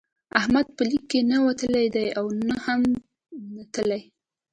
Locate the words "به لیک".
0.75-1.03